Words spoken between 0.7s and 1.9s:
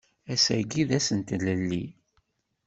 d ass n tlelli